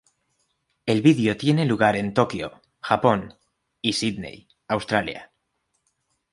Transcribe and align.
El 0.87 1.03
vídeo 1.03 1.37
tiene 1.37 1.63
lugar 1.63 1.95
en 1.95 2.15
Tokyo, 2.15 2.59
Japón 2.81 3.35
y 3.83 3.93
Sydney, 3.93 4.47
Australia. 4.67 5.29